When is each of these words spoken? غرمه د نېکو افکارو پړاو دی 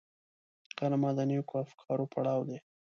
غرمه 0.77 1.09
د 1.17 1.19
نېکو 1.29 1.55
افکارو 1.65 2.05
پړاو 2.13 2.41
دی 2.49 2.57